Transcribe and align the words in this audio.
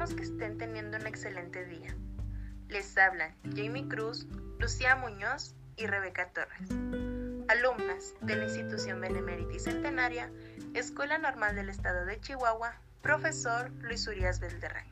Que 0.00 0.22
estén 0.22 0.56
teniendo 0.56 0.96
un 0.96 1.06
excelente 1.06 1.66
día. 1.66 1.94
Les 2.68 2.96
hablan 2.96 3.36
Jamie 3.54 3.86
Cruz, 3.86 4.26
Lucía 4.58 4.96
Muñoz 4.96 5.54
y 5.76 5.86
Rebeca 5.86 6.30
Torres, 6.30 6.70
alumnas 7.48 8.14
de 8.22 8.34
la 8.34 8.44
institución 8.44 8.98
Benemérita 9.02 9.54
y 9.54 9.60
Centenaria, 9.60 10.30
Escuela 10.72 11.18
Normal 11.18 11.54
del 11.54 11.68
Estado 11.68 12.06
de 12.06 12.18
Chihuahua, 12.18 12.72
profesor 13.02 13.70
Luis 13.82 14.08
Urias 14.08 14.40
Belderrey. 14.40 14.90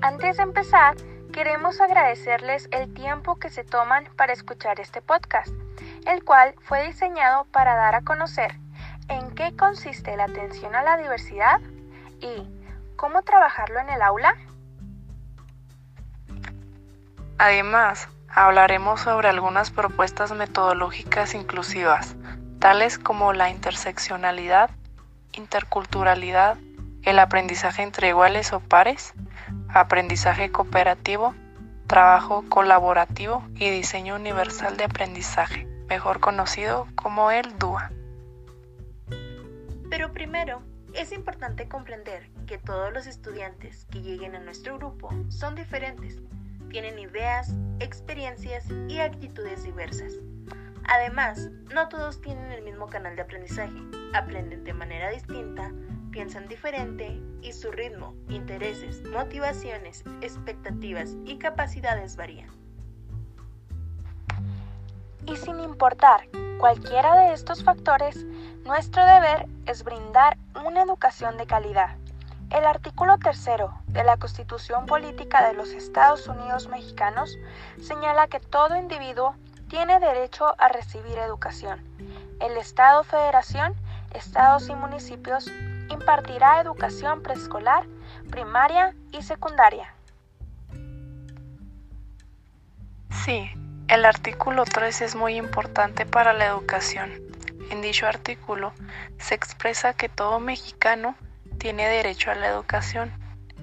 Antes 0.00 0.38
de 0.38 0.42
empezar, 0.42 0.96
queremos 1.34 1.82
agradecerles 1.82 2.66
el 2.72 2.94
tiempo 2.94 3.38
que 3.38 3.50
se 3.50 3.62
toman 3.62 4.08
para 4.16 4.32
escuchar 4.32 4.80
este 4.80 5.02
podcast, 5.02 5.52
el 6.06 6.24
cual 6.24 6.54
fue 6.62 6.86
diseñado 6.86 7.44
para 7.52 7.74
dar 7.74 7.94
a 7.94 8.00
conocer 8.00 8.56
en 9.08 9.34
qué 9.34 9.54
consiste 9.56 10.16
la 10.16 10.24
atención 10.24 10.74
a 10.74 10.82
la 10.82 10.96
diversidad 10.96 11.60
y 12.20 12.46
cómo 12.96 13.22
trabajarlo 13.22 13.80
en 13.80 13.90
el 13.90 14.02
aula. 14.02 14.34
Además, 17.38 18.08
hablaremos 18.28 19.00
sobre 19.00 19.28
algunas 19.28 19.70
propuestas 19.70 20.32
metodológicas 20.32 21.34
inclusivas, 21.34 22.16
tales 22.58 22.98
como 22.98 23.32
la 23.32 23.50
interseccionalidad, 23.50 24.70
interculturalidad, 25.32 26.58
el 27.02 27.18
aprendizaje 27.18 27.82
entre 27.82 28.08
iguales 28.08 28.52
o 28.52 28.60
pares, 28.60 29.14
aprendizaje 29.68 30.50
cooperativo, 30.50 31.34
trabajo 31.86 32.44
colaborativo 32.48 33.42
y 33.54 33.70
diseño 33.70 34.16
universal 34.16 34.76
de 34.76 34.84
aprendizaje, 34.84 35.66
mejor 35.88 36.20
conocido 36.20 36.86
como 36.96 37.30
el 37.30 37.56
DUA. 37.58 37.90
Pero 39.98 40.12
primero, 40.12 40.62
es 40.94 41.10
importante 41.10 41.66
comprender 41.66 42.30
que 42.46 42.56
todos 42.56 42.92
los 42.92 43.08
estudiantes 43.08 43.84
que 43.90 44.00
lleguen 44.00 44.36
a 44.36 44.38
nuestro 44.38 44.78
grupo 44.78 45.10
son 45.28 45.56
diferentes, 45.56 46.22
tienen 46.70 47.00
ideas, 47.00 47.52
experiencias 47.80 48.64
y 48.86 49.00
actitudes 49.00 49.64
diversas. 49.64 50.12
Además, 50.84 51.50
no 51.74 51.88
todos 51.88 52.20
tienen 52.20 52.52
el 52.52 52.62
mismo 52.62 52.86
canal 52.86 53.16
de 53.16 53.22
aprendizaje, 53.22 53.74
aprenden 54.14 54.62
de 54.62 54.72
manera 54.72 55.10
distinta, 55.10 55.72
piensan 56.12 56.46
diferente 56.46 57.20
y 57.42 57.52
su 57.52 57.72
ritmo, 57.72 58.14
intereses, 58.28 59.02
motivaciones, 59.02 60.04
expectativas 60.20 61.16
y 61.24 61.38
capacidades 61.38 62.14
varían. 62.14 62.57
Y 65.28 65.36
sin 65.36 65.60
importar 65.60 66.26
cualquiera 66.58 67.14
de 67.16 67.34
estos 67.34 67.62
factores, 67.62 68.24
nuestro 68.64 69.04
deber 69.04 69.46
es 69.66 69.84
brindar 69.84 70.38
una 70.64 70.82
educación 70.82 71.36
de 71.36 71.46
calidad. 71.46 71.96
El 72.50 72.64
artículo 72.64 73.18
tercero 73.18 73.74
de 73.88 74.04
la 74.04 74.16
Constitución 74.16 74.86
Política 74.86 75.46
de 75.46 75.52
los 75.52 75.68
Estados 75.70 76.26
Unidos 76.28 76.68
Mexicanos 76.68 77.36
señala 77.78 78.26
que 78.28 78.40
todo 78.40 78.78
individuo 78.78 79.34
tiene 79.68 80.00
derecho 80.00 80.54
a 80.56 80.68
recibir 80.68 81.18
educación. 81.18 81.84
El 82.40 82.56
Estado 82.56 83.04
Federación, 83.04 83.74
Estados 84.14 84.70
y 84.70 84.74
municipios 84.74 85.46
impartirá 85.90 86.62
educación 86.62 87.22
preescolar, 87.22 87.84
primaria 88.30 88.94
y 89.12 89.22
secundaria. 89.22 89.92
Sí, 93.10 93.50
el 93.88 94.04
artículo 94.04 94.64
3 94.66 95.00
es 95.00 95.14
muy 95.14 95.36
importante 95.36 96.04
para 96.04 96.34
la 96.34 96.46
educación. 96.46 97.10
En 97.70 97.80
dicho 97.80 98.06
artículo 98.06 98.74
se 99.18 99.34
expresa 99.34 99.94
que 99.94 100.10
todo 100.10 100.40
mexicano 100.40 101.14
tiene 101.58 101.88
derecho 101.88 102.30
a 102.30 102.34
la 102.34 102.48
educación. 102.48 103.10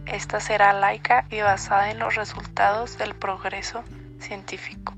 Esta 0.07 0.39
será 0.39 0.73
laica 0.73 1.25
y 1.29 1.41
basada 1.41 1.91
en 1.91 1.99
los 1.99 2.15
resultados 2.15 2.97
del 2.97 3.13
progreso 3.13 3.83
científico, 4.19 4.95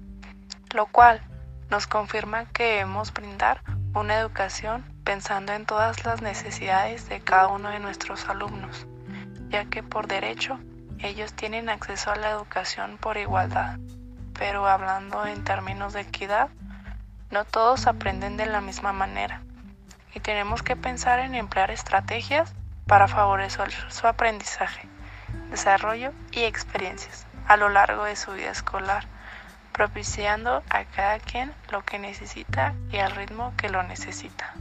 lo 0.73 0.85
cual 0.85 1.21
nos 1.69 1.87
confirma 1.87 2.45
que 2.45 2.63
debemos 2.63 3.13
brindar 3.13 3.61
una 3.93 4.17
educación 4.17 4.85
pensando 5.03 5.51
en 5.51 5.65
todas 5.65 6.05
las 6.05 6.21
necesidades 6.21 7.09
de 7.09 7.19
cada 7.19 7.49
uno 7.49 7.69
de 7.69 7.79
nuestros 7.79 8.29
alumnos, 8.29 8.87
ya 9.49 9.65
que 9.65 9.83
por 9.83 10.07
derecho 10.07 10.57
ellos 10.99 11.33
tienen 11.33 11.67
acceso 11.67 12.11
a 12.11 12.15
la 12.15 12.31
educación 12.31 12.97
por 12.97 13.17
igualdad. 13.17 13.77
Pero 14.37 14.67
hablando 14.67 15.25
en 15.25 15.43
términos 15.43 15.93
de 15.93 16.01
equidad, 16.01 16.49
no 17.31 17.45
todos 17.45 17.87
aprenden 17.87 18.37
de 18.37 18.45
la 18.45 18.61
misma 18.61 18.93
manera 18.93 19.41
y 20.13 20.19
tenemos 20.19 20.63
que 20.63 20.75
pensar 20.75 21.19
en 21.19 21.35
emplear 21.35 21.71
estrategias 21.71 22.53
para 22.87 23.07
favorecer 23.07 23.71
su 23.89 24.07
aprendizaje, 24.07 24.87
desarrollo 25.49 26.11
y 26.31 26.43
experiencias 26.43 27.27
a 27.47 27.57
lo 27.57 27.69
largo 27.69 28.03
de 28.05 28.15
su 28.15 28.31
vida 28.31 28.51
escolar, 28.51 29.05
propiciando 29.73 30.63
a 30.69 30.85
cada 30.85 31.19
quien 31.19 31.53
lo 31.71 31.83
que 31.83 31.99
necesita 31.99 32.73
y 32.91 32.97
al 32.97 33.11
ritmo 33.11 33.53
que 33.57 33.69
lo 33.69 33.83
necesita. 33.83 34.53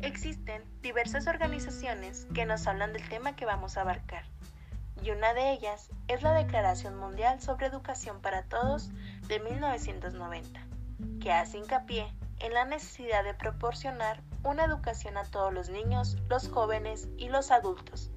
Existen 0.00 0.64
diversas 0.80 1.26
organizaciones 1.26 2.26
que 2.34 2.46
nos 2.46 2.66
hablan 2.66 2.92
del 2.92 3.08
tema 3.08 3.36
que 3.36 3.44
vamos 3.44 3.76
a 3.76 3.82
abarcar, 3.82 4.24
y 5.02 5.10
una 5.10 5.34
de 5.34 5.52
ellas 5.52 5.90
es 6.06 6.22
la 6.22 6.32
Declaración 6.32 6.96
Mundial 6.96 7.40
sobre 7.40 7.66
Educación 7.66 8.20
para 8.20 8.44
Todos 8.44 8.90
de 9.26 9.40
1990, 9.40 10.60
que 11.20 11.32
hace 11.32 11.58
hincapié 11.58 12.06
en 12.38 12.54
la 12.54 12.64
necesidad 12.64 13.24
de 13.24 13.34
proporcionar 13.34 14.22
una 14.44 14.64
educación 14.64 15.16
a 15.16 15.24
todos 15.24 15.52
los 15.52 15.70
niños, 15.70 16.16
los 16.28 16.48
jóvenes 16.48 17.08
y 17.16 17.28
los 17.28 17.50
adultos, 17.50 18.10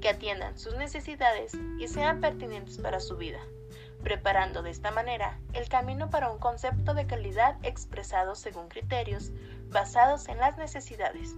que 0.00 0.08
atiendan 0.08 0.56
sus 0.56 0.76
necesidades 0.76 1.52
y 1.78 1.88
sean 1.88 2.20
pertinentes 2.20 2.78
para 2.78 3.00
su 3.00 3.16
vida, 3.16 3.40
preparando 4.02 4.62
de 4.62 4.70
esta 4.70 4.92
manera 4.92 5.38
el 5.52 5.68
camino 5.68 6.10
para 6.10 6.30
un 6.30 6.38
concepto 6.38 6.94
de 6.94 7.06
calidad 7.06 7.56
expresado 7.64 8.36
según 8.36 8.68
criterios 8.68 9.32
basados 9.68 10.28
en 10.28 10.38
las 10.38 10.56
necesidades. 10.58 11.34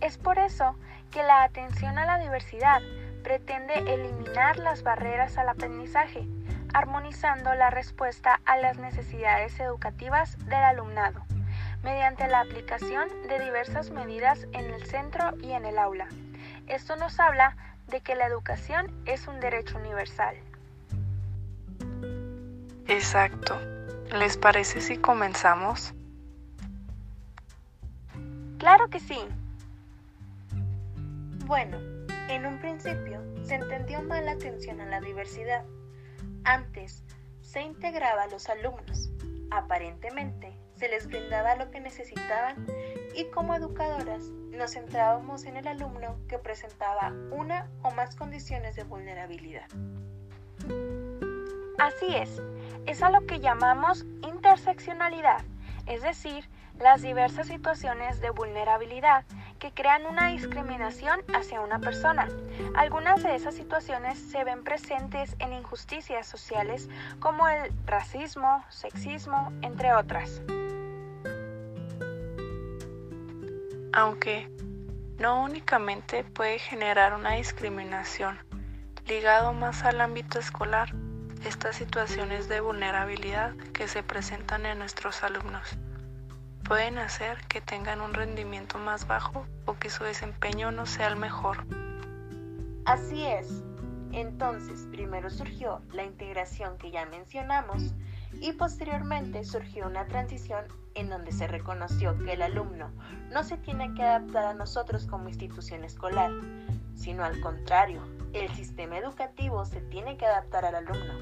Es 0.00 0.16
por 0.16 0.38
eso 0.38 0.74
que 1.10 1.22
la 1.22 1.42
atención 1.42 1.98
a 1.98 2.06
la 2.06 2.18
diversidad 2.18 2.80
pretende 3.22 3.74
eliminar 3.74 4.58
las 4.58 4.82
barreras 4.82 5.36
al 5.38 5.48
aprendizaje, 5.48 6.26
armonizando 6.72 7.52
la 7.54 7.70
respuesta 7.70 8.40
a 8.44 8.56
las 8.56 8.78
necesidades 8.78 9.58
educativas 9.60 10.38
del 10.46 10.62
alumnado, 10.62 11.22
mediante 11.82 12.28
la 12.28 12.40
aplicación 12.40 13.08
de 13.28 13.40
diversas 13.40 13.90
medidas 13.90 14.46
en 14.52 14.72
el 14.72 14.86
centro 14.86 15.36
y 15.42 15.52
en 15.52 15.64
el 15.64 15.78
aula. 15.78 16.06
Esto 16.66 16.96
nos 16.96 17.18
habla 17.18 17.56
de 17.88 18.00
que 18.00 18.14
la 18.14 18.26
educación 18.26 18.86
es 19.04 19.26
un 19.26 19.40
derecho 19.40 19.78
universal. 19.78 20.36
Exacto. 22.86 23.60
¿Les 24.12 24.36
parece 24.36 24.80
si 24.80 24.96
comenzamos? 24.96 25.94
Claro 28.58 28.88
que 28.88 29.00
sí. 29.00 29.20
Bueno, 31.50 31.78
en 32.28 32.46
un 32.46 32.60
principio 32.60 33.20
se 33.42 33.56
entendió 33.56 34.00
mal 34.02 34.24
la 34.24 34.30
atención 34.30 34.80
a 34.80 34.86
la 34.86 35.00
diversidad. 35.00 35.64
Antes 36.44 37.02
se 37.40 37.60
integraba 37.60 38.22
a 38.22 38.28
los 38.28 38.48
alumnos. 38.48 39.10
Aparentemente 39.50 40.56
se 40.76 40.88
les 40.88 41.08
brindaba 41.08 41.56
lo 41.56 41.72
que 41.72 41.80
necesitaban 41.80 42.68
y 43.16 43.24
como 43.32 43.56
educadoras 43.56 44.22
nos 44.52 44.74
centrábamos 44.74 45.44
en 45.44 45.56
el 45.56 45.66
alumno 45.66 46.20
que 46.28 46.38
presentaba 46.38 47.12
una 47.32 47.68
o 47.82 47.90
más 47.90 48.14
condiciones 48.14 48.76
de 48.76 48.84
vulnerabilidad. 48.84 49.66
Así 51.80 52.14
es, 52.14 52.40
es 52.86 53.02
a 53.02 53.10
lo 53.10 53.26
que 53.26 53.40
llamamos 53.40 54.04
interseccionalidad, 54.22 55.42
es 55.86 56.02
decir, 56.02 56.48
las 56.78 57.02
diversas 57.02 57.46
situaciones 57.46 58.20
de 58.20 58.30
vulnerabilidad 58.30 59.24
que 59.58 59.72
crean 59.72 60.06
una 60.06 60.28
discriminación 60.28 61.20
hacia 61.34 61.60
una 61.60 61.78
persona. 61.78 62.28
Algunas 62.74 63.22
de 63.22 63.34
esas 63.34 63.54
situaciones 63.54 64.18
se 64.18 64.42
ven 64.44 64.64
presentes 64.64 65.36
en 65.38 65.52
injusticias 65.52 66.26
sociales 66.26 66.88
como 67.18 67.46
el 67.48 67.70
racismo, 67.84 68.64
sexismo, 68.70 69.52
entre 69.60 69.92
otras. 69.92 70.40
Aunque 73.92 74.50
no 75.18 75.42
únicamente 75.42 76.24
puede 76.24 76.58
generar 76.58 77.12
una 77.12 77.32
discriminación 77.32 78.38
ligado 79.06 79.52
más 79.52 79.84
al 79.84 80.00
ámbito 80.00 80.38
escolar, 80.38 80.94
estas 81.44 81.76
situaciones 81.76 82.48
de 82.48 82.60
vulnerabilidad 82.60 83.54
que 83.72 83.88
se 83.88 84.02
presentan 84.02 84.66
en 84.66 84.78
nuestros 84.78 85.22
alumnos 85.22 85.76
pueden 86.70 86.98
hacer 86.98 87.38
que 87.48 87.60
tengan 87.60 88.00
un 88.00 88.14
rendimiento 88.14 88.78
más 88.78 89.08
bajo 89.08 89.44
o 89.64 89.74
que 89.74 89.90
su 89.90 90.04
desempeño 90.04 90.70
no 90.70 90.86
sea 90.86 91.08
el 91.08 91.16
mejor. 91.16 91.66
Así 92.84 93.26
es. 93.26 93.64
Entonces, 94.12 94.86
primero 94.90 95.30
surgió 95.30 95.82
la 95.92 96.04
integración 96.04 96.78
que 96.78 96.92
ya 96.92 97.06
mencionamos, 97.06 97.92
y 98.40 98.52
posteriormente 98.52 99.44
surgió 99.44 99.86
una 99.86 100.06
transición 100.06 100.64
en 100.94 101.08
donde 101.08 101.30
se 101.30 101.46
reconoció 101.46 102.18
que 102.18 102.32
el 102.32 102.42
alumno 102.42 102.90
no 103.30 103.44
se 103.44 103.56
tiene 103.58 103.94
que 103.94 104.02
adaptar 104.02 104.46
a 104.46 104.54
nosotros 104.54 105.06
como 105.06 105.28
institución 105.28 105.84
escolar, 105.84 106.30
sino 106.96 107.22
al 107.22 107.40
contrario, 107.40 108.02
el 108.32 108.48
sistema 108.54 108.98
educativo 108.98 109.64
se 109.64 109.80
tiene 109.82 110.16
que 110.16 110.26
adaptar 110.26 110.64
al 110.64 110.74
alumno. 110.76 111.14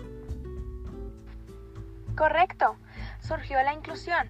Correcto, 2.17 2.77
surgió 3.21 3.63
la 3.63 3.73
inclusión, 3.73 4.29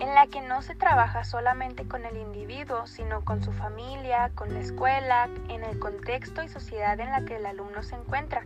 en 0.00 0.14
la 0.14 0.26
que 0.28 0.40
no 0.40 0.62
se 0.62 0.74
trabaja 0.74 1.24
solamente 1.24 1.86
con 1.86 2.04
el 2.04 2.16
individuo, 2.16 2.86
sino 2.86 3.24
con 3.24 3.42
su 3.42 3.52
familia, 3.52 4.30
con 4.34 4.52
la 4.54 4.60
escuela, 4.60 5.28
en 5.48 5.64
el 5.64 5.78
contexto 5.78 6.42
y 6.42 6.48
sociedad 6.48 6.98
en 7.00 7.10
la 7.10 7.24
que 7.24 7.36
el 7.36 7.46
alumno 7.46 7.82
se 7.82 7.96
encuentra. 7.96 8.44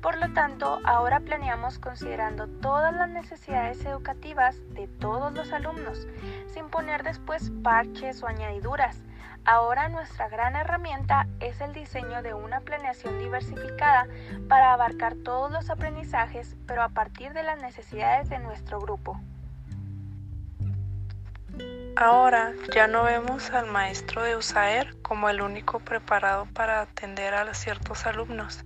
Por 0.00 0.16
lo 0.16 0.32
tanto, 0.32 0.80
ahora 0.84 1.20
planeamos 1.20 1.78
considerando 1.78 2.46
todas 2.46 2.94
las 2.94 3.08
necesidades 3.10 3.84
educativas 3.84 4.56
de 4.70 4.88
todos 4.88 5.32
los 5.34 5.52
alumnos, 5.52 6.08
sin 6.46 6.68
poner 6.70 7.02
después 7.02 7.52
parches 7.62 8.22
o 8.22 8.26
añadiduras. 8.26 9.02
Ahora 9.44 9.88
nuestra 9.88 10.28
gran 10.28 10.56
herramienta 10.56 11.26
es 11.40 11.60
el 11.60 11.74
diseño 11.74 12.22
de 12.22 12.32
una 12.32 12.60
planeación 12.60 13.18
diversificada 13.18 14.06
para 14.48 14.72
abarcar 14.72 15.16
todos 15.16 15.50
los 15.50 15.68
aprendizajes, 15.68 16.56
pero 16.66 16.82
a 16.82 16.88
partir 16.88 17.32
de 17.32 17.42
las 17.42 17.60
necesidades 17.60 18.30
de 18.30 18.38
nuestro 18.38 18.80
grupo. 18.80 19.20
Ahora 21.96 22.52
ya 22.74 22.86
no 22.86 23.02
vemos 23.02 23.50
al 23.50 23.66
maestro 23.66 24.22
de 24.22 24.36
USAER 24.36 24.96
como 25.02 25.28
el 25.28 25.42
único 25.42 25.80
preparado 25.80 26.46
para 26.54 26.80
atender 26.80 27.34
a 27.34 27.52
ciertos 27.52 28.06
alumnos, 28.06 28.64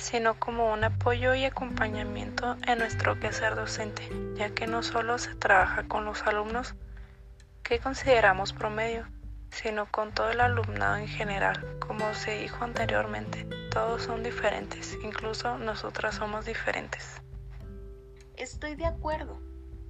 sino 0.00 0.40
como 0.40 0.72
un 0.72 0.82
apoyo 0.82 1.34
y 1.34 1.44
acompañamiento 1.44 2.56
en 2.66 2.78
nuestro 2.78 3.20
quehacer 3.20 3.54
docente, 3.54 4.08
ya 4.34 4.50
que 4.50 4.66
no 4.66 4.82
solo 4.82 5.18
se 5.18 5.34
trabaja 5.34 5.86
con 5.86 6.06
los 6.06 6.22
alumnos 6.22 6.74
que 7.62 7.78
consideramos 7.78 8.54
promedio, 8.54 9.06
sino 9.50 9.86
con 9.90 10.12
todo 10.12 10.30
el 10.30 10.40
alumnado 10.40 10.96
en 10.96 11.06
general. 11.06 11.78
Como 11.80 12.14
se 12.14 12.38
dijo 12.38 12.64
anteriormente, 12.64 13.44
todos 13.70 14.04
son 14.04 14.22
diferentes, 14.22 14.96
incluso 15.04 15.58
nosotras 15.58 16.14
somos 16.14 16.46
diferentes. 16.46 17.20
Estoy 18.36 18.76
de 18.76 18.86
acuerdo 18.86 19.38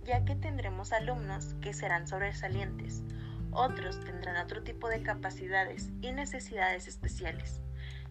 ya 0.03 0.25
que 0.25 0.35
tendremos 0.35 0.93
alumnos 0.93 1.55
que 1.61 1.73
serán 1.73 2.09
sobresalientes, 2.09 3.05
otros 3.53 4.01
tendrán 4.01 4.37
otro 4.37 4.62
tipo 4.62 4.89
de 4.89 5.03
capacidades 5.03 5.91
y 6.01 6.11
necesidades 6.12 6.89
especiales, 6.89 7.61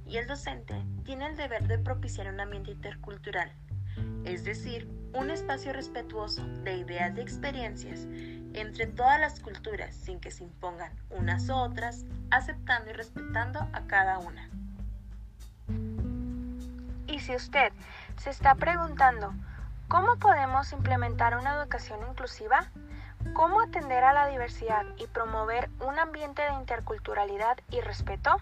y 0.09 0.17
el 0.17 0.27
docente 0.27 0.83
tiene 1.05 1.27
el 1.27 1.37
deber 1.37 1.67
de 1.67 1.77
propiciar 1.77 2.27
un 2.27 2.39
ambiente 2.39 2.71
intercultural, 2.71 3.51
es 4.25 4.43
decir, 4.43 4.89
un 5.13 5.29
espacio 5.29 5.71
respetuoso 5.71 6.45
de 6.63 6.77
ideas 6.77 7.17
y 7.17 7.21
experiencias 7.21 8.07
entre 8.53 8.87
todas 8.87 9.19
las 9.19 9.39
culturas 9.39 9.95
sin 9.95 10.19
que 10.19 10.31
se 10.31 10.43
impongan 10.43 10.91
unas 11.09 11.47
u 11.49 11.53
otras, 11.53 12.05
aceptando 12.31 12.89
y 12.89 12.93
respetando 12.93 13.59
a 13.73 13.81
cada 13.87 14.19
una. 14.19 14.49
Y 17.07 17.19
si 17.19 17.35
usted 17.35 17.71
se 18.17 18.29
está 18.31 18.55
preguntando, 18.55 19.33
¿Cómo 19.89 20.17
podemos 20.17 20.71
implementar 20.71 21.35
una 21.35 21.55
educación 21.55 21.99
inclusiva? 22.07 22.69
¿Cómo 23.33 23.59
atender 23.59 24.03
a 24.03 24.13
la 24.13 24.27
diversidad 24.27 24.85
y 24.97 25.07
promover 25.07 25.67
un 25.79 25.97
ambiente 25.97 26.43
de 26.43 26.53
interculturalidad 26.53 27.57
y 27.71 27.81
respeto? 27.81 28.39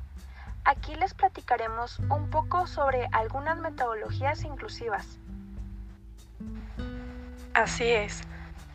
Aquí 0.68 0.94
les 0.96 1.14
platicaremos 1.14 1.98
un 2.10 2.30
poco 2.30 2.68
sobre 2.68 3.08
algunas 3.12 3.58
metodologías 3.58 4.44
inclusivas. 4.44 5.18
Así 7.54 7.90
es. 7.90 8.22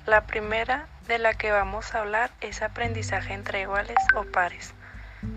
La 0.06 0.26
primera 0.26 0.88
de 1.06 1.18
la 1.18 1.34
que 1.34 1.52
vamos 1.52 1.94
a 1.94 2.00
hablar 2.00 2.30
es 2.40 2.62
aprendizaje 2.62 3.34
entre 3.34 3.60
iguales 3.60 3.98
o 4.16 4.24
pares 4.24 4.74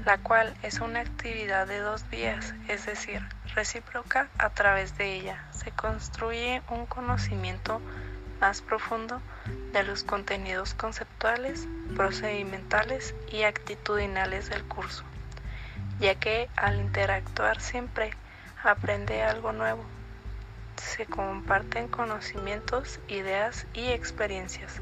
la 0.04 0.18
cual 0.18 0.56
es 0.63 0.80
una 0.80 1.02
actividad 1.02 1.68
de 1.68 1.80
dos 1.80 2.10
vías, 2.10 2.54
es 2.68 2.86
decir, 2.86 3.22
recíproca 3.54 4.30
a 4.38 4.50
través 4.50 4.98
de 4.98 5.13
ella. 5.13 5.46
Se 5.52 5.72
construye 5.72 6.62
un 6.69 6.86
conocimiento 6.88 7.81
más 8.42 8.62
profundo 8.62 9.22
de 9.74 9.84
los 9.84 10.04
contenidos 10.04 10.74
conceptuales, 10.74 11.68
procedimentales 11.96 13.13
y 13.31 13.44
actitudinales 13.44 14.50
del 14.50 14.63
curso, 14.63 15.04
ya 16.00 16.15
que 16.15 16.50
al 16.56 16.80
interactuar 16.80 17.62
siempre 17.62 18.12
aprende 18.63 19.24
algo 19.24 19.51
nuevo. 19.51 19.83
Se 20.77 21.06
comparten 21.06 21.88
conocimientos, 21.88 23.00
ideas 23.07 23.65
y 23.74 23.88
experiencias. 23.88 24.81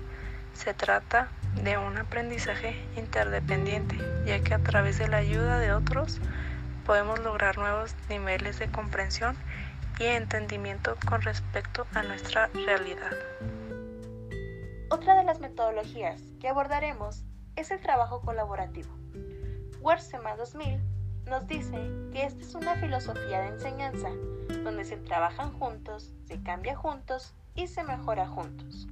Se 0.53 0.73
trata 0.73 1.29
de 1.61 1.77
un 1.77 1.97
aprendizaje 1.97 2.83
interdependiente, 2.95 3.97
ya 4.25 4.43
que 4.43 4.53
a 4.53 4.59
través 4.59 4.97
de 4.99 5.07
la 5.07 5.17
ayuda 5.17 5.59
de 5.59 5.71
otros 5.71 6.19
podemos 6.85 7.19
lograr 7.19 7.57
nuevos 7.57 7.95
niveles 8.09 8.59
de 8.59 8.69
comprensión 8.69 9.35
y 9.99 10.05
entendimiento 10.05 10.97
con 11.07 11.21
respecto 11.21 11.85
a 11.93 12.03
nuestra 12.03 12.47
realidad. 12.65 13.11
Otra 14.89 15.15
de 15.15 15.23
las 15.23 15.39
metodologías 15.39 16.21
que 16.39 16.49
abordaremos 16.49 17.23
es 17.55 17.71
el 17.71 17.79
trabajo 17.79 18.21
colaborativo. 18.21 18.91
Wersema 19.79 20.35
2000 20.35 20.92
nos 21.25 21.47
dice 21.47 21.77
que 22.11 22.25
esta 22.25 22.41
es 22.41 22.55
una 22.55 22.75
filosofía 22.75 23.41
de 23.41 23.47
enseñanza 23.47 24.09
donde 24.63 24.85
se 24.85 24.97
trabajan 24.97 25.51
juntos, 25.53 26.13
se 26.25 26.41
cambia 26.41 26.75
juntos 26.75 27.33
y 27.55 27.67
se 27.67 27.83
mejora 27.83 28.27
juntos. 28.27 28.87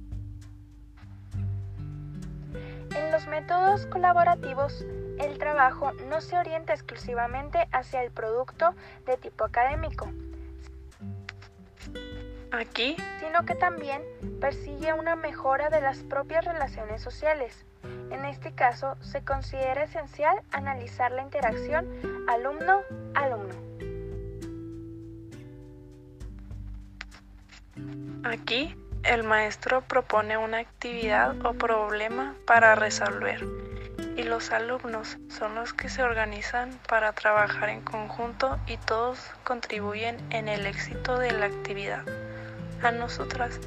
En 2.94 3.10
los 3.10 3.26
métodos 3.26 3.86
colaborativos, 3.86 4.84
el 5.18 5.38
trabajo 5.38 5.92
no 6.08 6.20
se 6.20 6.36
orienta 6.36 6.74
exclusivamente 6.74 7.68
hacia 7.72 8.02
el 8.02 8.10
producto 8.10 8.74
de 9.06 9.16
tipo 9.16 9.44
académico, 9.44 10.08
aquí, 12.52 12.96
sino 13.18 13.44
que 13.44 13.54
también 13.54 14.02
persigue 14.40 14.92
una 14.92 15.16
mejora 15.16 15.70
de 15.70 15.80
las 15.80 15.98
propias 15.98 16.44
relaciones 16.44 17.02
sociales. 17.02 17.64
En 18.10 18.24
este 18.26 18.52
caso, 18.52 18.96
se 19.00 19.24
considera 19.24 19.84
esencial 19.84 20.42
analizar 20.52 21.10
la 21.12 21.22
interacción 21.22 21.88
alumno-alumno. 22.28 23.54
Aquí 28.24 28.76
el 29.02 29.24
maestro 29.24 29.82
propone 29.82 30.36
una 30.36 30.58
actividad 30.58 31.34
o 31.44 31.54
problema 31.54 32.34
para 32.46 32.74
resolver 32.74 33.44
y 34.16 34.22
los 34.24 34.52
alumnos 34.52 35.18
son 35.28 35.54
los 35.54 35.72
que 35.72 35.88
se 35.88 36.02
organizan 36.02 36.78
para 36.88 37.12
trabajar 37.12 37.68
en 37.70 37.80
conjunto 37.80 38.58
y 38.66 38.76
todos 38.76 39.18
contribuyen 39.44 40.16
en 40.30 40.48
el 40.48 40.66
éxito 40.66 41.18
de 41.18 41.32
la 41.32 41.46
actividad. 41.46 42.04
A 42.82 42.90
nosotras, 42.90 43.58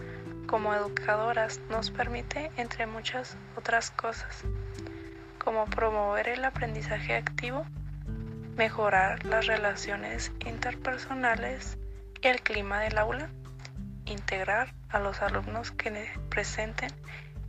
como 0.48 0.74
educadoras, 0.74 1.60
nos 1.70 1.90
permite, 1.90 2.52
entre 2.58 2.86
muchas 2.86 3.38
otras 3.56 3.92
cosas, 3.92 4.44
como 5.44 5.66
promover 5.66 6.30
el 6.30 6.46
aprendizaje 6.46 7.16
activo, 7.16 7.66
mejorar 8.56 9.26
las 9.26 9.48
relaciones 9.48 10.32
interpersonales 10.46 11.78
y 12.22 12.28
el 12.28 12.42
clima 12.42 12.80
del 12.80 12.98
aula, 12.98 13.30
integrar 14.06 14.74
a 14.90 15.00
los 15.00 15.22
alumnos 15.22 15.72
que 15.72 16.10
presenten 16.30 16.92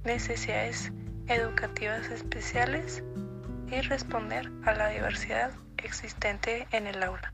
necesidades 0.04 0.92
educativas 1.28 2.08
especiales 2.08 3.02
y 3.70 3.80
responder 3.82 4.50
a 4.64 4.74
la 4.74 4.88
diversidad 4.88 5.50
existente 5.76 6.66
en 6.72 6.86
el 6.86 7.02
aula. 7.02 7.32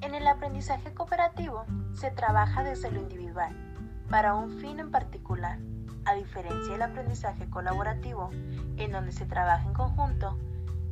En 0.00 0.14
el 0.14 0.26
aprendizaje 0.26 0.92
cooperativo 0.94 1.64
se 1.94 2.10
trabaja 2.10 2.64
desde 2.64 2.90
lo 2.90 3.00
individual, 3.00 3.54
para 4.08 4.34
un 4.34 4.58
fin 4.60 4.80
en 4.80 4.90
particular, 4.90 5.58
a 6.06 6.14
diferencia 6.14 6.72
del 6.72 6.82
aprendizaje 6.82 7.48
colaborativo, 7.50 8.30
en 8.78 8.92
donde 8.92 9.12
se 9.12 9.26
trabaja 9.26 9.66
en 9.66 9.74
conjunto. 9.74 10.38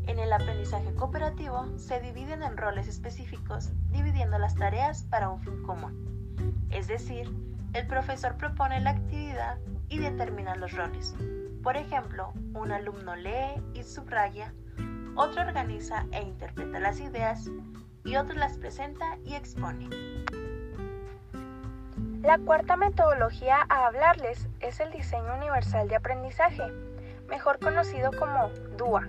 En 0.07 0.21
el 0.21 0.33
aprendizaje 0.33 0.95
cooperativo 0.95 1.67
se 1.77 2.01
dividen 2.01 2.43
en 2.43 2.57
roles 2.57 2.87
específicos, 2.87 3.71
dividiendo 3.91 4.39
las 4.39 4.55
tareas 4.55 5.03
para 5.05 5.29
un 5.29 5.41
fin 5.41 5.63
común. 5.63 6.67
Es 6.71 6.87
decir, 6.87 7.29
el 7.73 7.87
profesor 7.87 8.37
propone 8.37 8.81
la 8.81 8.91
actividad 8.91 9.59
y 9.89 9.99
determina 9.99 10.55
los 10.57 10.73
roles. 10.73 11.15
Por 11.63 11.77
ejemplo, 11.77 12.33
un 12.55 12.71
alumno 12.71 13.17
lee 13.17 13.61
y 13.75 13.83
subraya, 13.83 14.53
otro 15.17 15.43
organiza 15.43 16.07
e 16.13 16.23
interpreta 16.23 16.79
las 16.79 17.01
ideas 17.01 17.51
y 18.05 18.17
otro 18.17 18.37
las 18.37 18.57
presenta 18.59 19.19
y 19.25 19.35
expone. 19.35 19.89
La 22.23 22.39
cuarta 22.39 22.77
metodología 22.77 23.67
a 23.69 23.87
hablarles 23.87 24.49
es 24.61 24.79
el 24.81 24.93
diseño 24.93 25.35
universal 25.35 25.89
de 25.89 25.97
aprendizaje, 25.97 26.65
mejor 27.29 27.59
conocido 27.59 28.11
como 28.19 28.49
DUA. 28.77 29.09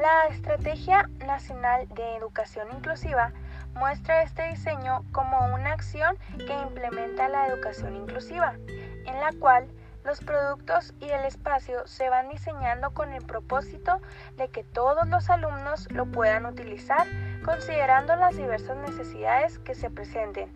La 0.00 0.28
Estrategia 0.30 1.10
Nacional 1.26 1.86
de 1.90 2.16
Educación 2.16 2.68
Inclusiva 2.72 3.34
muestra 3.74 4.22
este 4.22 4.48
diseño 4.48 5.04
como 5.12 5.52
una 5.52 5.72
acción 5.72 6.16
que 6.38 6.54
implementa 6.54 7.28
la 7.28 7.46
educación 7.48 7.96
inclusiva, 7.96 8.54
en 8.66 9.20
la 9.20 9.30
cual 9.38 9.68
los 10.02 10.20
productos 10.20 10.94
y 11.00 11.10
el 11.10 11.26
espacio 11.26 11.86
se 11.86 12.08
van 12.08 12.30
diseñando 12.30 12.94
con 12.94 13.12
el 13.12 13.22
propósito 13.26 14.00
de 14.38 14.48
que 14.48 14.64
todos 14.64 15.06
los 15.06 15.28
alumnos 15.28 15.86
lo 15.92 16.06
puedan 16.06 16.46
utilizar 16.46 17.06
considerando 17.44 18.16
las 18.16 18.34
diversas 18.34 18.78
necesidades 18.78 19.58
que 19.58 19.74
se 19.74 19.90
presenten, 19.90 20.50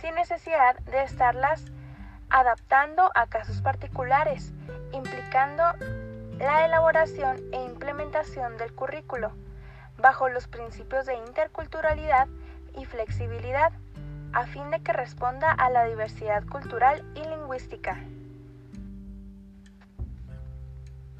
sin 0.00 0.14
necesidad 0.14 0.78
de 0.84 1.02
estarlas 1.02 1.64
adaptando 2.30 3.10
a 3.16 3.26
casos 3.26 3.60
particulares, 3.62 4.52
implicando 4.92 5.64
la 6.38 6.66
elaboración 6.66 7.42
e 7.52 7.62
implementación 7.62 8.56
del 8.58 8.72
currículo 8.72 9.32
bajo 9.98 10.28
los 10.28 10.46
principios 10.46 11.06
de 11.06 11.14
interculturalidad 11.14 12.28
y 12.78 12.84
flexibilidad, 12.84 13.72
a 14.32 14.46
fin 14.46 14.70
de 14.70 14.80
que 14.80 14.92
responda 14.92 15.50
a 15.52 15.70
la 15.70 15.84
diversidad 15.84 16.44
cultural 16.44 17.02
y 17.14 17.20
lingüística. 17.20 17.98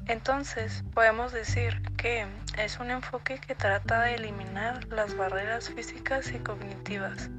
Entonces, 0.05 0.83
podemos 0.93 1.33
decir 1.33 1.81
que 1.97 2.27
es 2.57 2.79
un 2.79 2.91
enfoque 2.91 3.39
que 3.39 3.55
trata 3.55 4.01
de 4.01 4.15
eliminar 4.15 4.85
las 4.87 5.17
barreras 5.17 5.69
físicas 5.69 6.31
y 6.31 6.39
cognitivas 6.39 7.29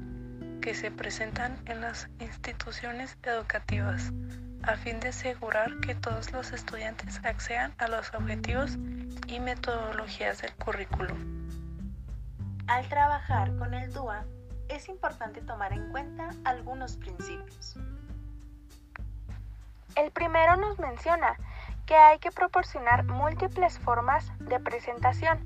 que 0.61 0.75
se 0.75 0.91
presentan 0.91 1.57
en 1.65 1.81
las 1.81 2.09
instituciones 2.19 3.17
educativas, 3.23 4.11
a 4.63 4.75
fin 4.75 4.99
de 4.99 5.09
asegurar 5.09 5.79
que 5.79 5.95
todos 5.95 6.31
los 6.31 6.51
estudiantes 6.51 7.19
accedan 7.23 7.73
a 7.77 7.87
los 7.87 8.13
objetivos 8.13 8.77
y 9.27 9.39
metodologías 9.39 10.41
del 10.41 10.53
currículo. 10.55 11.15
Al 12.67 12.87
trabajar 12.87 13.55
con 13.57 13.73
el 13.73 13.91
DUA, 13.93 14.25
es 14.69 14.89
importante 14.89 15.41
tomar 15.41 15.73
en 15.73 15.89
cuenta 15.91 16.29
algunos 16.43 16.97
principios. 16.97 17.75
El 19.95 20.11
primero 20.11 20.55
nos 20.55 20.77
menciona 20.77 21.35
que 21.85 21.95
hay 21.95 22.19
que 22.19 22.31
proporcionar 22.31 23.03
múltiples 23.05 23.79
formas 23.79 24.31
de 24.39 24.59
presentación, 24.59 25.39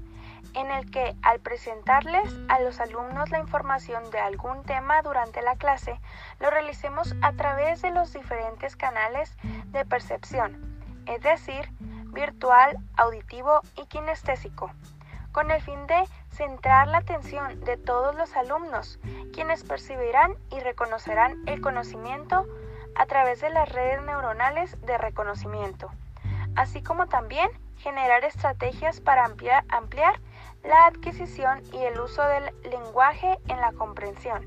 en 0.54 0.72
el 0.72 0.90
que 0.92 1.16
al 1.22 1.40
presentarles 1.40 2.34
a 2.50 2.60
los 2.60 2.80
alumnos 2.80 3.30
la 3.30 3.40
información 3.40 4.10
de 4.12 4.20
algún 4.20 4.64
tema 4.64 5.02
durante 5.02 5.42
la 5.42 5.56
clase, 5.56 6.00
lo 6.40 6.50
realicemos 6.50 7.16
a 7.22 7.34
través 7.34 7.82
de 7.82 7.92
los 7.92 8.14
diferentes 8.14 8.76
canales 8.76 9.36
de 9.68 9.86
percepción, 9.86 10.84
es 11.06 11.22
decir, 11.22 11.70
virtual, 12.08 12.78
auditivo 12.98 13.62
y 13.76 13.86
kinestésico, 13.88 14.72
con 15.32 15.52
el 15.52 15.62
fin 15.62 15.88
de 15.88 16.04
centrar 16.30 16.88
la 16.88 17.00
atención 17.00 17.60
de 17.62 17.78
todos 17.78 18.16
los 18.16 18.36
alumnos, 18.36 19.00
quienes 19.34 19.64
percibirán 19.64 20.36
y 20.52 20.60
reconocerán 20.60 21.42
el 21.48 21.62
conocimiento 21.62 22.46
a 22.96 23.06
través 23.06 23.42
de 23.42 23.50
las 23.50 23.70
redes 23.70 24.02
neuronales 24.04 24.80
de 24.82 24.98
reconocimiento 24.98 25.90
así 26.56 26.82
como 26.82 27.08
también 27.08 27.50
generar 27.78 28.24
estrategias 28.24 29.02
para 29.02 29.26
ampliar, 29.26 30.20
la 30.64 30.86
adquisición 30.88 31.62
y 31.74 31.78
el 31.78 32.00
uso 32.00 32.24
del 32.24 32.52
lenguaje 32.64 33.38
en 33.48 33.60
la 33.60 33.74
comprensión, 33.74 34.46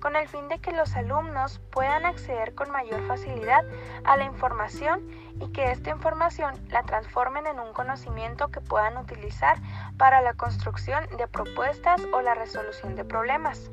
con 0.00 0.14
el 0.14 0.28
fin 0.28 0.48
de 0.48 0.58
que 0.58 0.72
los 0.72 0.94
alumnos 0.94 1.60
puedan 1.70 2.06
acceder 2.06 2.54
con 2.54 2.70
mayor 2.70 3.04
facilidad 3.06 3.64
a 4.04 4.16
la 4.16 4.24
información 4.24 5.00
y 5.40 5.48
que 5.48 5.72
esta 5.72 5.90
información 5.90 6.54
la 6.68 6.82
transformen 6.84 7.46
en 7.46 7.58
un 7.58 7.72
conocimiento 7.72 8.48
que 8.48 8.60
puedan 8.60 8.96
utilizar 8.96 9.58
para 9.98 10.20
la 10.20 10.34
construcción 10.34 11.04
de 11.16 11.26
propuestas 11.26 12.00
o 12.12 12.22
la 12.22 12.34
resolución 12.34 12.94
de 12.94 13.04
problemas. 13.04 13.70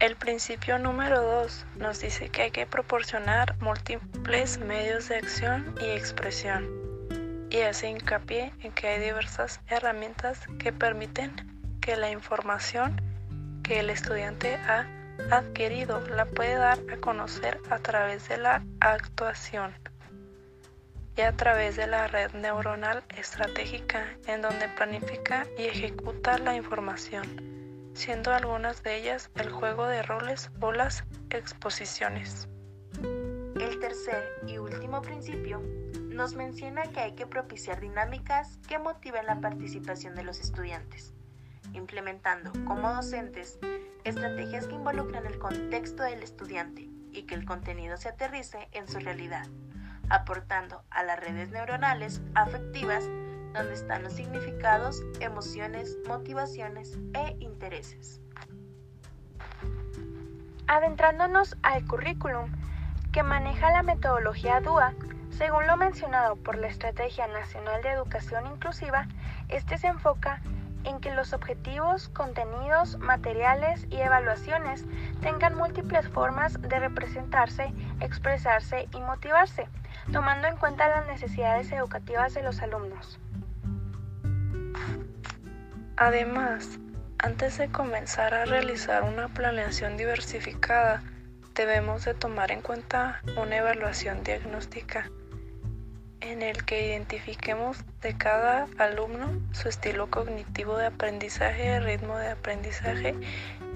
El 0.00 0.16
principio 0.16 0.78
número 0.78 1.22
2 1.22 1.66
nos 1.76 2.00
dice 2.00 2.28
que 2.28 2.42
hay 2.42 2.50
que 2.50 2.66
proporcionar 2.66 3.56
múltiples 3.60 4.58
medios 4.58 5.08
de 5.08 5.16
acción 5.16 5.74
y 5.80 5.92
expresión 5.92 6.83
y 7.54 7.62
hace 7.62 7.88
hincapié 7.88 8.52
en 8.64 8.72
que 8.72 8.88
hay 8.88 9.00
diversas 9.00 9.60
herramientas 9.68 10.40
que 10.58 10.72
permiten 10.72 11.32
que 11.80 11.94
la 11.94 12.10
información 12.10 13.00
que 13.62 13.78
el 13.78 13.90
estudiante 13.90 14.56
ha 14.56 14.88
adquirido 15.30 16.00
la 16.08 16.26
puede 16.26 16.56
dar 16.56 16.80
a 16.92 16.96
conocer 16.96 17.60
a 17.70 17.78
través 17.78 18.28
de 18.28 18.38
la 18.38 18.64
actuación 18.80 19.72
y 21.16 21.20
a 21.20 21.30
través 21.30 21.76
de 21.76 21.86
la 21.86 22.08
red 22.08 22.32
neuronal 22.32 23.04
estratégica 23.16 24.04
en 24.26 24.42
donde 24.42 24.68
planifica 24.70 25.46
y 25.56 25.66
ejecuta 25.66 26.38
la 26.38 26.56
información 26.56 27.54
siendo 27.94 28.32
algunas 28.32 28.82
de 28.82 28.96
ellas 28.96 29.30
el 29.36 29.52
juego 29.52 29.86
de 29.86 30.02
roles 30.02 30.50
o 30.60 30.72
las 30.72 31.04
exposiciones. 31.30 32.48
El 33.00 33.78
tercer 33.78 34.42
y 34.48 34.58
último 34.58 35.00
principio 35.00 35.62
nos 36.14 36.34
menciona 36.34 36.84
que 36.84 37.00
hay 37.00 37.12
que 37.12 37.26
propiciar 37.26 37.80
dinámicas 37.80 38.58
que 38.68 38.78
motiven 38.78 39.26
la 39.26 39.40
participación 39.40 40.14
de 40.14 40.22
los 40.22 40.40
estudiantes, 40.40 41.12
implementando 41.72 42.52
como 42.66 42.94
docentes 42.94 43.58
estrategias 44.04 44.66
que 44.66 44.74
involucran 44.74 45.26
el 45.26 45.38
contexto 45.38 46.04
del 46.04 46.22
estudiante 46.22 46.88
y 47.10 47.24
que 47.24 47.34
el 47.34 47.44
contenido 47.44 47.96
se 47.96 48.10
aterrice 48.10 48.68
en 48.72 48.86
su 48.86 49.00
realidad, 49.00 49.46
aportando 50.08 50.84
a 50.90 51.02
las 51.02 51.18
redes 51.18 51.50
neuronales 51.50 52.22
afectivas 52.34 53.04
donde 53.52 53.74
están 53.74 54.04
los 54.04 54.12
significados, 54.12 55.02
emociones, 55.20 55.96
motivaciones 56.06 56.98
e 57.14 57.36
intereses. 57.40 58.20
Adentrándonos 60.66 61.56
al 61.62 61.84
currículum 61.86 62.50
que 63.14 63.22
maneja 63.22 63.70
la 63.70 63.84
metodología 63.84 64.60
DUA, 64.60 64.92
según 65.30 65.68
lo 65.68 65.76
mencionado 65.76 66.34
por 66.34 66.58
la 66.58 66.66
Estrategia 66.66 67.28
Nacional 67.28 67.80
de 67.80 67.90
Educación 67.90 68.44
Inclusiva, 68.48 69.06
este 69.48 69.78
se 69.78 69.86
enfoca 69.86 70.40
en 70.82 70.98
que 70.98 71.14
los 71.14 71.32
objetivos, 71.32 72.08
contenidos, 72.08 72.98
materiales 72.98 73.86
y 73.88 73.98
evaluaciones 73.98 74.84
tengan 75.22 75.54
múltiples 75.54 76.08
formas 76.08 76.60
de 76.60 76.76
representarse, 76.80 77.72
expresarse 78.00 78.88
y 78.92 79.00
motivarse, 79.00 79.68
tomando 80.12 80.48
en 80.48 80.56
cuenta 80.56 80.88
las 80.88 81.06
necesidades 81.06 81.70
educativas 81.70 82.34
de 82.34 82.42
los 82.42 82.60
alumnos. 82.62 83.20
Además, 85.96 86.80
antes 87.20 87.58
de 87.58 87.68
comenzar 87.68 88.34
a 88.34 88.44
realizar 88.44 89.04
una 89.04 89.28
planeación 89.28 89.96
diversificada, 89.96 91.00
debemos 91.54 92.04
de 92.04 92.14
tomar 92.14 92.50
en 92.50 92.60
cuenta 92.60 93.22
una 93.36 93.56
evaluación 93.56 94.24
diagnóstica 94.24 95.10
en 96.20 96.42
el 96.42 96.64
que 96.64 96.86
identifiquemos 96.86 97.84
de 98.00 98.16
cada 98.16 98.66
alumno 98.78 99.40
su 99.52 99.68
estilo 99.68 100.10
cognitivo 100.10 100.76
de 100.76 100.86
aprendizaje, 100.86 101.80
ritmo 101.80 102.16
de 102.16 102.30
aprendizaje 102.30 103.14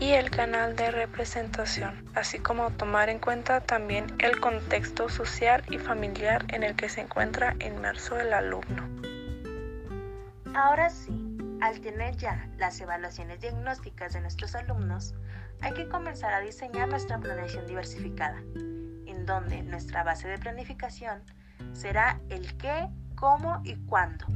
y 0.01 0.13
el 0.13 0.31
canal 0.31 0.75
de 0.75 0.91
representación, 0.91 2.05
así 2.15 2.39
como 2.39 2.71
tomar 2.71 3.11
en 3.11 3.19
cuenta 3.19 3.61
también 3.61 4.07
el 4.19 4.41
contexto 4.41 5.09
social 5.09 5.63
y 5.71 5.79
familiar 5.79 6.45
en 6.49 6.63
el 6.63 6.75
que 6.75 6.89
se 6.89 7.03
encuentra 7.03 7.55
inmerso 7.61 8.19
el 8.19 8.33
alumno. 8.33 8.89
Ahora 10.55 10.89
sí, 10.89 11.37
al 11.61 11.81
tener 11.81 12.17
ya 12.17 12.49
las 12.57 12.81
evaluaciones 12.81 13.41
diagnósticas 13.41 14.15
de 14.15 14.21
nuestros 14.21 14.55
alumnos, 14.55 15.15
hay 15.61 15.73
que 15.75 15.89
comenzar 15.89 16.33
a 16.33 16.41
diseñar 16.41 16.89
nuestra 16.89 17.19
planeación 17.19 17.67
diversificada, 17.67 18.39
en 19.07 19.27
donde 19.27 19.63
nuestra 19.63 20.05
base 20.05 20.29
de 20.29 20.39
planificación 20.39 21.23
será 21.73 22.21
el 22.29 22.57
qué, 22.57 22.89
cómo 23.15 23.61
y 23.65 23.77
cuándo. 23.87 24.27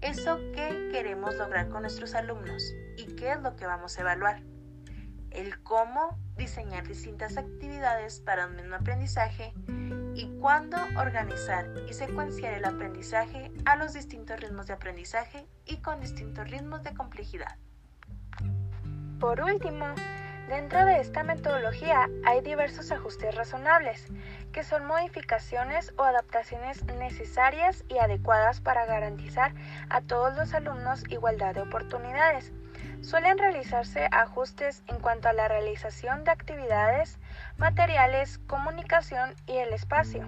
Eso 0.00 0.38
que 0.54 0.90
queremos 0.92 1.34
lograr 1.36 1.68
con 1.68 1.82
nuestros 1.82 2.14
alumnos 2.14 2.62
y 2.96 3.16
qué 3.16 3.32
es 3.32 3.40
lo 3.40 3.56
que 3.56 3.66
vamos 3.66 3.98
a 3.98 4.02
evaluar. 4.02 4.42
El 5.30 5.60
cómo 5.62 6.18
diseñar 6.36 6.86
distintas 6.86 7.36
actividades 7.36 8.20
para 8.20 8.46
un 8.46 8.56
mismo 8.56 8.76
aprendizaje 8.76 9.52
y 10.14 10.26
cuándo 10.40 10.78
organizar 10.96 11.68
y 11.88 11.92
secuenciar 11.92 12.54
el 12.54 12.64
aprendizaje 12.64 13.52
a 13.66 13.76
los 13.76 13.92
distintos 13.92 14.40
ritmos 14.40 14.66
de 14.66 14.72
aprendizaje 14.72 15.46
y 15.66 15.78
con 15.78 16.00
distintos 16.00 16.48
ritmos 16.48 16.82
de 16.82 16.94
complejidad. 16.94 17.56
Por 19.20 19.40
último, 19.40 19.86
dentro 20.48 20.84
de 20.84 21.00
esta 21.00 21.22
metodología 21.22 22.08
hay 22.24 22.40
diversos 22.40 22.90
ajustes 22.90 23.34
razonables, 23.34 24.06
que 24.52 24.64
son 24.64 24.86
modificaciones 24.86 25.92
o 25.96 26.02
adaptaciones 26.02 26.84
necesarias 26.84 27.84
y 27.88 27.98
adecuadas 27.98 28.60
para 28.60 28.86
garantizar 28.86 29.52
a 29.90 30.00
todos 30.00 30.36
los 30.36 30.54
alumnos 30.54 31.04
igualdad 31.10 31.54
de 31.54 31.60
oportunidades 31.60 32.52
suelen 33.00 33.38
realizarse 33.38 34.08
ajustes 34.10 34.82
en 34.88 34.98
cuanto 35.00 35.28
a 35.28 35.32
la 35.32 35.48
realización 35.48 36.24
de 36.24 36.30
actividades, 36.30 37.18
materiales, 37.56 38.38
comunicación 38.46 39.34
y 39.46 39.58
el 39.58 39.72
espacio. 39.72 40.26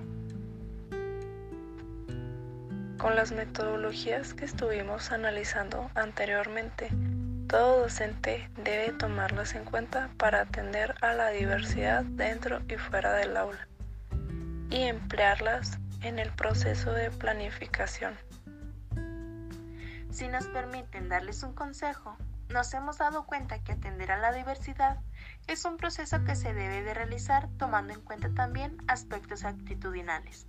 Con 2.98 3.16
las 3.16 3.32
metodologías 3.32 4.34
que 4.34 4.44
estuvimos 4.44 5.10
analizando 5.10 5.90
anteriormente, 5.94 6.90
Todo 7.50 7.80
docente 7.80 8.48
debe 8.62 8.92
tomarlas 8.92 9.56
en 9.56 9.64
cuenta 9.64 10.08
para 10.18 10.42
atender 10.42 10.94
a 11.00 11.14
la 11.14 11.30
diversidad 11.30 12.04
dentro 12.04 12.60
y 12.68 12.76
fuera 12.76 13.12
del 13.14 13.36
aula 13.36 13.66
y 14.70 14.82
emplearlas 14.82 15.80
en 16.00 16.20
el 16.20 16.30
proceso 16.30 16.92
de 16.92 17.10
planificación. 17.10 18.14
Si 20.12 20.28
nos 20.28 20.46
permiten 20.46 21.08
darles 21.08 21.42
un 21.42 21.52
consejo, 21.52 22.16
nos 22.50 22.72
hemos 22.72 22.98
dado 22.98 23.26
cuenta 23.26 23.58
que 23.64 23.72
atender 23.72 24.12
a 24.12 24.18
la 24.18 24.32
diversidad 24.32 24.98
es 25.48 25.64
un 25.64 25.76
proceso 25.76 26.22
que 26.24 26.36
se 26.36 26.54
debe 26.54 26.82
de 26.82 26.94
realizar 26.94 27.48
tomando 27.58 27.92
en 27.92 28.00
cuenta 28.00 28.32
también 28.32 28.76
aspectos 28.86 29.44
actitudinales, 29.44 30.46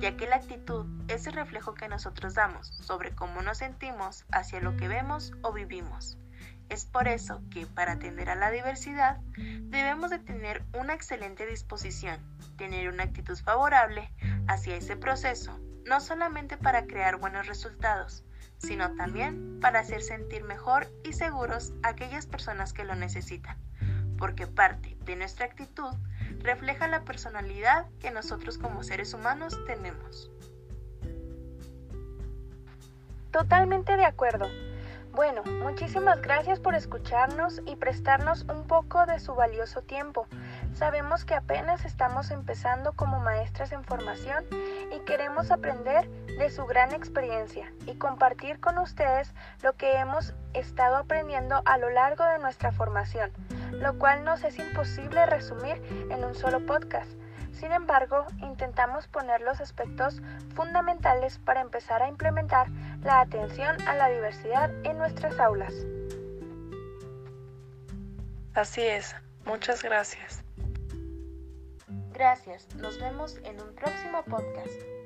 ya 0.00 0.16
que 0.16 0.26
la 0.26 0.36
actitud 0.36 0.86
es 1.08 1.26
el 1.26 1.34
reflejo 1.34 1.74
que 1.74 1.88
nosotros 1.88 2.32
damos 2.32 2.66
sobre 2.66 3.14
cómo 3.14 3.42
nos 3.42 3.58
sentimos 3.58 4.24
hacia 4.32 4.60
lo 4.60 4.74
que 4.78 4.88
vemos 4.88 5.32
o 5.42 5.52
vivimos. 5.52 6.16
Es 6.70 6.86
por 6.86 7.08
eso 7.08 7.42
que 7.50 7.66
para 7.66 7.92
atender 7.92 8.30
a 8.30 8.36
la 8.36 8.52
diversidad 8.52 9.18
debemos 9.36 10.08
de 10.10 10.20
tener 10.20 10.62
una 10.72 10.94
excelente 10.94 11.44
disposición, 11.44 12.20
tener 12.56 12.88
una 12.88 13.02
actitud 13.02 13.36
favorable 13.36 14.08
hacia 14.46 14.76
ese 14.76 14.96
proceso, 14.96 15.58
no 15.84 16.00
solamente 16.00 16.56
para 16.56 16.86
crear 16.86 17.16
buenos 17.16 17.48
resultados, 17.48 18.24
sino 18.58 18.94
también 18.94 19.58
para 19.60 19.80
hacer 19.80 20.00
sentir 20.00 20.44
mejor 20.44 20.92
y 21.02 21.12
seguros 21.12 21.72
a 21.82 21.88
aquellas 21.88 22.26
personas 22.26 22.72
que 22.72 22.84
lo 22.84 22.94
necesitan, 22.94 23.58
porque 24.16 24.46
parte 24.46 24.96
de 25.04 25.16
nuestra 25.16 25.46
actitud 25.46 25.92
refleja 26.38 26.86
la 26.86 27.04
personalidad 27.04 27.86
que 27.98 28.12
nosotros 28.12 28.58
como 28.58 28.84
seres 28.84 29.12
humanos 29.12 29.58
tenemos. 29.66 30.30
Totalmente 33.32 33.96
de 33.96 34.04
acuerdo. 34.04 34.69
Bueno, 35.12 35.42
muchísimas 35.60 36.22
gracias 36.22 36.60
por 36.60 36.76
escucharnos 36.76 37.60
y 37.66 37.74
prestarnos 37.74 38.42
un 38.42 38.66
poco 38.66 39.06
de 39.06 39.18
su 39.18 39.34
valioso 39.34 39.82
tiempo. 39.82 40.26
Sabemos 40.72 41.24
que 41.24 41.34
apenas 41.34 41.84
estamos 41.84 42.30
empezando 42.30 42.92
como 42.92 43.18
maestras 43.18 43.72
en 43.72 43.82
formación 43.82 44.44
y 44.94 45.00
queremos 45.00 45.50
aprender 45.50 46.08
de 46.38 46.48
su 46.48 46.64
gran 46.64 46.92
experiencia 46.92 47.72
y 47.86 47.96
compartir 47.96 48.60
con 48.60 48.78
ustedes 48.78 49.34
lo 49.62 49.74
que 49.74 49.96
hemos 49.96 50.32
estado 50.54 50.96
aprendiendo 50.96 51.60
a 51.64 51.76
lo 51.76 51.90
largo 51.90 52.24
de 52.24 52.38
nuestra 52.38 52.70
formación, 52.70 53.32
lo 53.72 53.98
cual 53.98 54.24
nos 54.24 54.44
es 54.44 54.58
imposible 54.60 55.26
resumir 55.26 55.82
en 56.10 56.24
un 56.24 56.36
solo 56.36 56.64
podcast. 56.64 57.19
Sin 57.60 57.72
embargo, 57.72 58.24
intentamos 58.38 59.06
poner 59.06 59.42
los 59.42 59.60
aspectos 59.60 60.22
fundamentales 60.54 61.38
para 61.44 61.60
empezar 61.60 62.02
a 62.02 62.08
implementar 62.08 62.70
la 63.02 63.20
atención 63.20 63.76
a 63.86 63.94
la 63.94 64.08
diversidad 64.08 64.70
en 64.86 64.96
nuestras 64.96 65.38
aulas. 65.38 65.74
Así 68.54 68.80
es, 68.80 69.14
muchas 69.44 69.82
gracias. 69.82 70.42
Gracias, 72.14 72.74
nos 72.76 72.98
vemos 72.98 73.36
en 73.44 73.60
un 73.60 73.74
próximo 73.74 74.22
podcast. 74.24 74.99